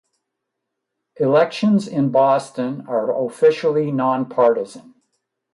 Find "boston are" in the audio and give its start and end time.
2.09-3.23